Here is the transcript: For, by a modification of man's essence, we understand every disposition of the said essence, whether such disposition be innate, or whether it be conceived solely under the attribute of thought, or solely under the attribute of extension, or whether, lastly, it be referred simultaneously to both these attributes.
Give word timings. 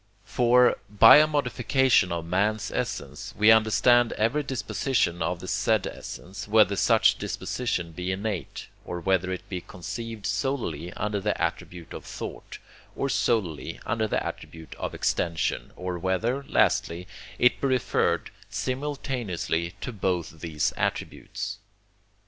For, 0.25 0.77
by 0.89 1.17
a 1.17 1.27
modification 1.27 2.11
of 2.11 2.25
man's 2.25 2.71
essence, 2.71 3.35
we 3.37 3.51
understand 3.51 4.13
every 4.13 4.41
disposition 4.41 5.21
of 5.21 5.41
the 5.41 5.47
said 5.47 5.85
essence, 5.85 6.47
whether 6.47 6.75
such 6.75 7.19
disposition 7.19 7.91
be 7.91 8.11
innate, 8.11 8.65
or 8.83 8.99
whether 8.99 9.31
it 9.31 9.47
be 9.47 9.61
conceived 9.61 10.25
solely 10.25 10.91
under 10.93 11.19
the 11.19 11.39
attribute 11.39 11.93
of 11.93 12.03
thought, 12.05 12.57
or 12.95 13.09
solely 13.09 13.79
under 13.85 14.07
the 14.07 14.25
attribute 14.25 14.73
of 14.79 14.95
extension, 14.95 15.71
or 15.75 15.99
whether, 15.99 16.45
lastly, 16.49 17.07
it 17.37 17.61
be 17.61 17.67
referred 17.67 18.31
simultaneously 18.49 19.75
to 19.81 19.93
both 19.93 20.39
these 20.41 20.73
attributes. 20.77 21.59